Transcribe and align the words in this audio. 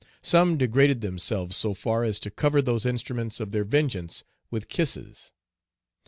Some 0.23 0.57
degraded 0.57 1.01
themselves 1.01 1.55
so 1.55 1.75
far 1.75 2.03
as 2.03 2.19
to 2.21 2.31
cover 2.31 2.59
those 2.59 2.87
instruments 2.87 3.39
of 3.39 3.51
their 3.51 3.63
vengeance 3.63 4.23
with 4.49 4.67
kisses. 4.67 5.31